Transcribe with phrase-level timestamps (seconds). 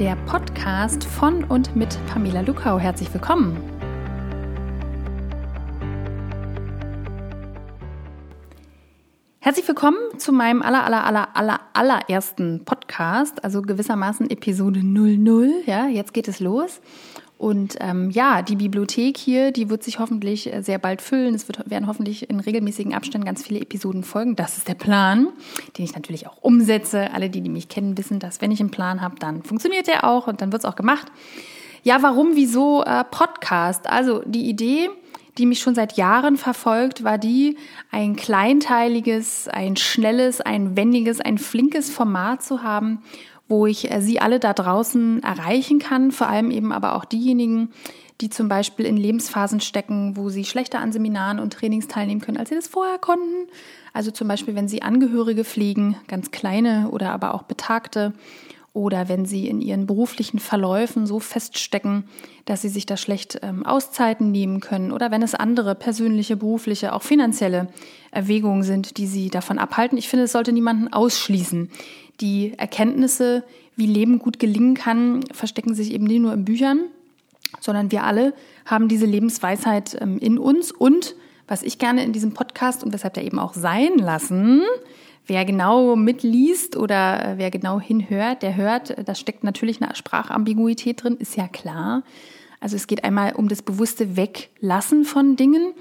[0.00, 2.78] der Podcast von und mit Pamela Lukau.
[2.78, 3.58] Herzlich willkommen.
[9.40, 15.64] Herzlich willkommen zu meinem aller, aller, aller, aller, allerersten Podcast, also gewissermaßen Episode 00.
[15.66, 16.80] Ja, jetzt geht es los.
[17.40, 21.34] Und ähm, ja, die Bibliothek hier, die wird sich hoffentlich äh, sehr bald füllen.
[21.34, 24.36] Es wird, werden hoffentlich in regelmäßigen Abständen ganz viele Episoden folgen.
[24.36, 25.28] Das ist der Plan,
[25.78, 27.14] den ich natürlich auch umsetze.
[27.14, 30.04] Alle, die, die mich kennen, wissen, dass wenn ich einen Plan habe, dann funktioniert der
[30.04, 31.06] auch und dann wird es auch gemacht.
[31.82, 33.88] Ja, warum, wieso äh, Podcast?
[33.88, 34.90] Also die Idee,
[35.38, 37.56] die mich schon seit Jahren verfolgt, war die,
[37.90, 43.02] ein kleinteiliges, ein schnelles, ein wendiges, ein flinkes Format zu haben,
[43.50, 47.70] wo ich äh, Sie alle da draußen erreichen kann, vor allem eben aber auch diejenigen,
[48.20, 52.36] die zum Beispiel in Lebensphasen stecken, wo sie schlechter an Seminaren und Trainings teilnehmen können,
[52.36, 53.48] als sie das vorher konnten.
[53.92, 58.12] Also zum Beispiel, wenn sie Angehörige pflegen, ganz kleine oder aber auch Betagte,
[58.72, 62.04] oder wenn sie in ihren beruflichen Verläufen so feststecken,
[62.44, 66.94] dass sie sich da schlecht ähm, Auszeiten nehmen können, oder wenn es andere persönliche, berufliche,
[66.94, 67.68] auch finanzielle
[68.12, 69.98] Erwägungen sind, die sie davon abhalten.
[69.98, 71.70] Ich finde, es sollte niemanden ausschließen.
[72.20, 73.42] Die Erkenntnisse,
[73.74, 76.84] wie Leben gut gelingen kann, verstecken sich eben nicht nur in Büchern,
[77.60, 78.34] sondern wir alle
[78.66, 80.70] haben diese Lebensweisheit ähm, in uns.
[80.70, 81.16] Und
[81.50, 84.62] was ich gerne in diesem Podcast und weshalb der eben auch sein lassen,
[85.26, 91.02] wer genau mitliest oder äh, wer genau hinhört, der hört, da steckt natürlich eine Sprachambiguität
[91.02, 92.04] drin, ist ja klar.
[92.60, 95.74] Also es geht einmal um das bewusste Weglassen von Dingen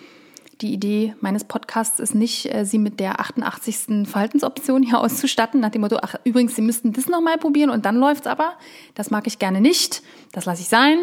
[0.62, 4.06] die Idee meines Podcasts ist nicht, äh, Sie mit der 88.
[4.06, 7.96] Verhaltensoption hier auszustatten, nach dem Motto, ach übrigens, Sie müssten das nochmal probieren und dann
[7.96, 8.54] läuft's aber.
[8.94, 10.98] Das mag ich gerne nicht, das lasse ich sein.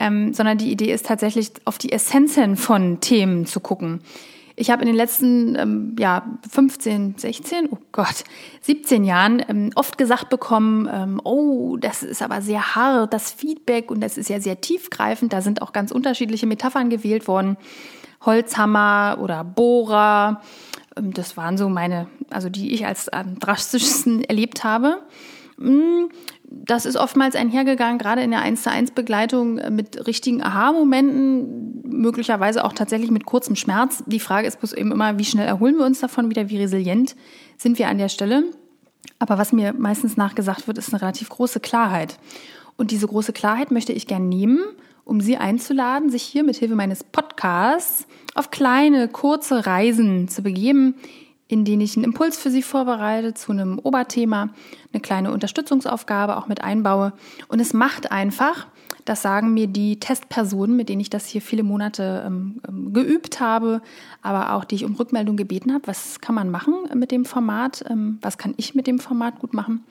[0.00, 4.00] Ähm, sondern die Idee ist tatsächlich, auf die Essenzen von Themen zu gucken.
[4.60, 8.24] Ich habe in den letzten ähm, ja, 15, 16, oh Gott,
[8.62, 13.88] 17 Jahren ähm, oft gesagt bekommen, ähm, oh, das ist aber sehr hart, das Feedback
[13.88, 15.32] und das ist ja sehr tiefgreifend.
[15.32, 17.56] Da sind auch ganz unterschiedliche Metaphern gewählt worden.
[18.26, 20.42] Holzhammer oder Bohrer.
[20.96, 25.02] Ähm, das waren so meine, also die ich als am drastischsten erlebt habe.
[26.50, 31.82] Das ist oftmals einhergegangen, gerade in der 1 zu 1 Begleitung äh, mit richtigen Aha-Momenten,
[31.84, 34.02] möglicherweise auch tatsächlich mit kurzem Schmerz.
[34.06, 37.16] Die Frage ist bloß eben immer, wie schnell erholen wir uns davon wieder, wie resilient
[37.56, 38.44] sind wir an der Stelle.
[39.18, 42.18] Aber was mir meistens nachgesagt wird, ist eine relativ große Klarheit.
[42.76, 44.60] Und diese große Klarheit möchte ich gern nehmen
[45.08, 50.96] um Sie einzuladen, sich hier mit Hilfe meines Podcasts auf kleine, kurze Reisen zu begeben,
[51.48, 54.50] in denen ich einen Impuls für Sie vorbereite zu einem Oberthema,
[54.92, 57.14] eine kleine Unterstützungsaufgabe auch mit einbaue.
[57.48, 58.66] Und es macht einfach,
[59.06, 63.40] das sagen mir die Testpersonen, mit denen ich das hier viele Monate ähm, ähm geübt
[63.40, 63.80] habe,
[64.20, 65.86] aber auch die ich um Rückmeldung gebeten habe.
[65.86, 67.82] Was kann man machen mit dem Format?
[67.88, 69.84] Ähm, was kann ich mit dem Format gut machen?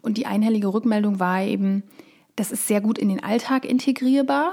[0.00, 1.82] Und die einhellige Rückmeldung war eben,
[2.36, 4.52] das ist sehr gut in den Alltag integrierbar.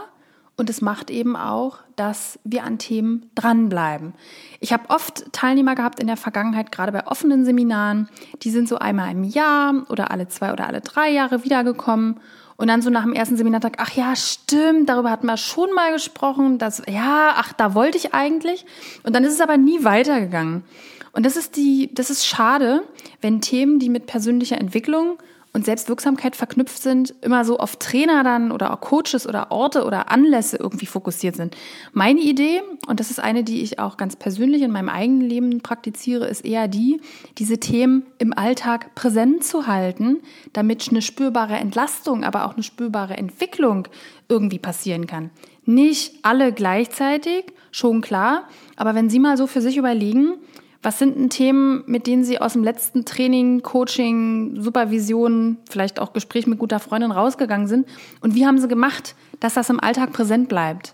[0.59, 4.13] Und es macht eben auch, dass wir an Themen dranbleiben.
[4.59, 8.09] Ich habe oft Teilnehmer gehabt in der Vergangenheit, gerade bei offenen Seminaren,
[8.43, 12.19] die sind so einmal im Jahr oder alle zwei oder alle drei Jahre wiedergekommen
[12.57, 15.93] und dann so nach dem ersten Seminartag, ach ja, stimmt, darüber hatten wir schon mal
[15.93, 18.65] gesprochen, das, ja, ach, da wollte ich eigentlich.
[19.03, 20.65] Und dann ist es aber nie weitergegangen.
[21.13, 22.83] Und das ist die, das ist schade,
[23.21, 25.19] wenn Themen, die mit persönlicher Entwicklung
[25.51, 30.11] und Selbstwirksamkeit verknüpft sind, immer so auf Trainer dann oder auch Coaches oder Orte oder
[30.11, 31.57] Anlässe irgendwie fokussiert sind.
[31.91, 35.61] Meine Idee, und das ist eine, die ich auch ganz persönlich in meinem eigenen Leben
[35.61, 37.01] praktiziere, ist eher die,
[37.39, 40.17] diese Themen im Alltag präsent zu halten,
[40.53, 43.87] damit eine spürbare Entlastung, aber auch eine spürbare Entwicklung
[44.27, 45.31] irgendwie passieren kann.
[45.65, 50.35] Nicht alle gleichzeitig, schon klar, aber wenn Sie mal so für sich überlegen,
[50.81, 56.13] was sind denn Themen, mit denen Sie aus dem letzten Training, Coaching, Supervision, vielleicht auch
[56.13, 57.87] Gespräch mit guter Freundin rausgegangen sind?
[58.21, 60.93] Und wie haben Sie gemacht, dass das im Alltag präsent bleibt?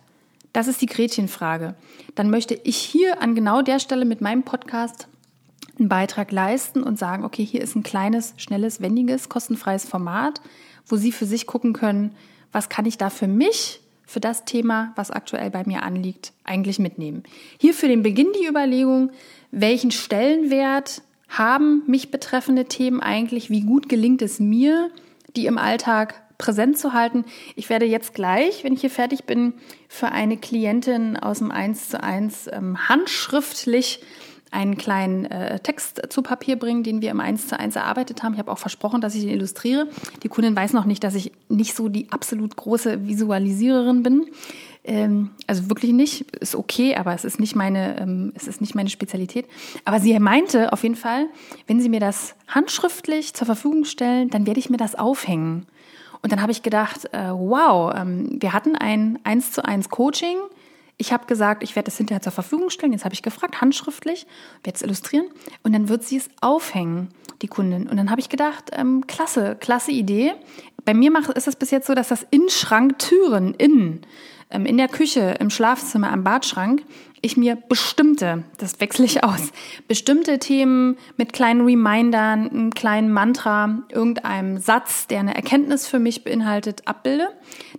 [0.53, 1.75] Das ist die Gretchenfrage.
[2.15, 5.07] Dann möchte ich hier an genau der Stelle mit meinem Podcast
[5.77, 10.41] einen Beitrag leisten und sagen, okay, hier ist ein kleines, schnelles, wendiges, kostenfreies Format,
[10.87, 12.15] wo Sie für sich gucken können,
[12.51, 16.79] was kann ich da für mich, für das Thema, was aktuell bei mir anliegt, eigentlich
[16.79, 17.23] mitnehmen.
[17.59, 19.11] Hier für den Beginn die Überlegung,
[19.55, 23.49] welchen Stellenwert haben mich betreffende Themen eigentlich?
[23.49, 24.91] Wie gut gelingt es mir,
[25.35, 27.23] die im Alltag präsent zu halten?
[27.55, 29.53] Ich werde jetzt gleich, wenn ich hier fertig bin,
[29.87, 34.01] für eine Klientin aus dem 1 zu 1 ähm, handschriftlich
[34.51, 38.33] einen kleinen äh, Text zu Papier bringen, den wir im 1 zu 1 erarbeitet haben.
[38.33, 39.87] Ich habe auch versprochen, dass ich ihn illustriere.
[40.23, 44.25] Die Kundin weiß noch nicht, dass ich nicht so die absolut große Visualisiererin bin.
[44.85, 48.75] Ähm, also wirklich nicht, ist okay, aber es ist nicht meine, ähm, es ist nicht
[48.75, 49.47] meine Spezialität.
[49.83, 51.27] Aber sie meinte auf jeden Fall,
[51.67, 55.65] wenn Sie mir das handschriftlich zur Verfügung stellen, dann werde ich mir das aufhängen.
[56.21, 60.37] Und dann habe ich gedacht, äh, wow, ähm, wir hatten ein 1 zu 1 Coaching.
[60.97, 62.93] Ich habe gesagt, ich werde das hinterher zur Verfügung stellen.
[62.93, 64.25] Jetzt habe ich gefragt, handschriftlich,
[64.63, 65.27] werde es illustrieren.
[65.63, 67.09] Und dann wird sie es aufhängen,
[67.41, 67.87] die Kundin.
[67.89, 70.33] Und dann habe ich gedacht, ähm, klasse, klasse Idee.
[70.85, 74.05] Bei mir ist es bis jetzt so, dass das in Schranktüren, innen,
[74.49, 76.83] in der Küche, im Schlafzimmer, am Badschrank,
[77.21, 79.51] ich mir bestimmte, das wechsle ich aus,
[79.87, 86.23] bestimmte Themen mit kleinen Remindern, einem kleinen Mantra, irgendeinem Satz, der eine Erkenntnis für mich
[86.23, 87.29] beinhaltet, abbilde,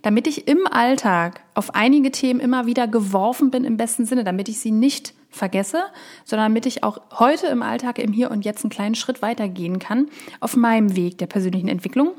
[0.01, 4.49] damit ich im Alltag auf einige Themen immer wieder geworfen bin im besten Sinne, damit
[4.49, 5.83] ich sie nicht vergesse,
[6.25, 9.79] sondern damit ich auch heute im Alltag im Hier und Jetzt einen kleinen Schritt weitergehen
[9.79, 10.09] kann
[10.41, 12.11] auf meinem Weg der persönlichen Entwicklung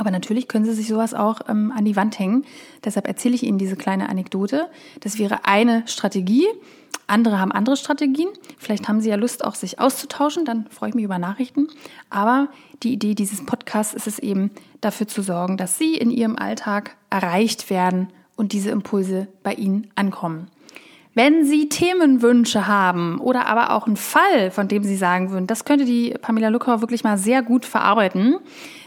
[0.00, 2.44] aber natürlich können Sie sich sowas auch ähm, an die Wand hängen.
[2.84, 4.68] Deshalb erzähle ich Ihnen diese kleine Anekdote.
[5.00, 6.46] Das wäre eine Strategie.
[7.06, 8.28] Andere haben andere Strategien.
[8.56, 10.44] Vielleicht haben Sie ja Lust, auch sich auszutauschen.
[10.46, 11.68] Dann freue ich mich über Nachrichten.
[12.08, 12.48] Aber
[12.82, 14.50] die Idee dieses Podcasts ist es eben,
[14.80, 19.90] dafür zu sorgen, dass Sie in Ihrem Alltag erreicht werden und diese Impulse bei Ihnen
[19.96, 20.48] ankommen.
[21.14, 25.64] Wenn Sie Themenwünsche haben oder aber auch einen Fall, von dem Sie sagen würden, das
[25.64, 28.36] könnte die Pamela Luckau wirklich mal sehr gut verarbeiten,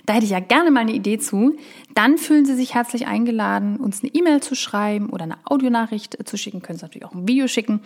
[0.05, 1.57] da hätte ich ja gerne mal eine Idee zu,
[1.93, 6.37] dann fühlen Sie sich herzlich eingeladen, uns eine E-Mail zu schreiben oder eine Audionachricht zu
[6.37, 6.61] schicken.
[6.61, 7.81] Können Sie natürlich auch ein Video schicken.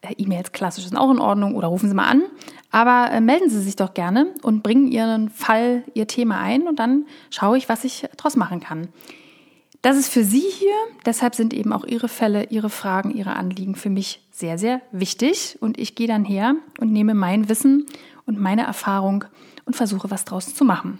[0.00, 2.22] Äh, E-Mails klassisch sind auch in Ordnung oder rufen Sie mal an.
[2.70, 6.78] Aber äh, melden Sie sich doch gerne und bringen Ihren Fall, Ihr Thema ein und
[6.78, 8.88] dann schaue ich, was ich daraus machen kann.
[9.82, 10.74] Das ist für Sie hier,
[11.06, 15.56] deshalb sind eben auch Ihre Fälle, Ihre Fragen, Ihre Anliegen für mich sehr, sehr wichtig.
[15.60, 17.86] Und ich gehe dann her und nehme mein Wissen
[18.26, 19.24] und meine Erfahrung
[19.64, 20.98] und versuche, was draus zu machen.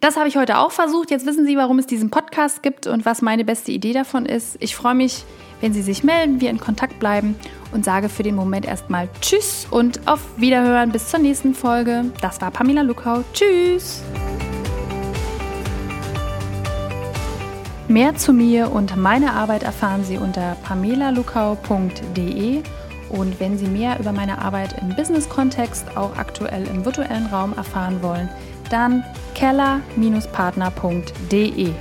[0.00, 1.10] Das habe ich heute auch versucht.
[1.10, 4.56] Jetzt wissen Sie, warum es diesen Podcast gibt und was meine beste Idee davon ist.
[4.60, 5.24] Ich freue mich,
[5.60, 7.36] wenn Sie sich melden, wir in Kontakt bleiben
[7.72, 12.06] und sage für den Moment erstmal Tschüss und auf Wiederhören bis zur nächsten Folge.
[12.20, 13.24] Das war Pamela Lukau.
[13.32, 14.02] Tschüss!
[17.88, 22.62] Mehr zu mir und meiner Arbeit erfahren Sie unter pamelalukau.de.
[23.10, 28.02] Und wenn Sie mehr über meine Arbeit im Business-Kontext, auch aktuell im virtuellen Raum erfahren
[28.02, 28.28] wollen,
[28.70, 29.04] dann
[29.34, 31.72] keller-partner.de.